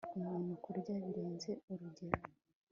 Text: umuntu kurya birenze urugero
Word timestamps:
umuntu 0.17 0.51
kurya 0.63 0.93
birenze 1.05 1.49
urugero 1.71 2.21